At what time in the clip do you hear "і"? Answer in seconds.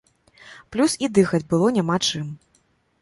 1.07-1.09